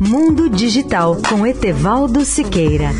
[0.00, 2.90] Mundo Digital com Etevaldo Siqueira.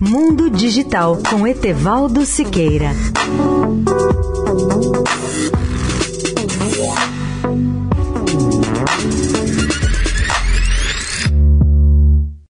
[0.00, 2.92] Mundo Digital com Etevaldo Siqueira.